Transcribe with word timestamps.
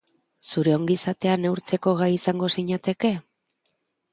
Zure 0.51 0.71
ongizatea 0.77 1.35
neurtzeko 1.43 1.93
gai 2.01 2.07
izango 2.15 2.51
zinateke? 2.57 3.13